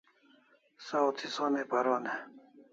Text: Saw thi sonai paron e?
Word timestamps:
Saw 0.85 1.07
thi 1.17 1.27
sonai 1.35 1.65
paron 1.71 2.05
e? 2.13 2.13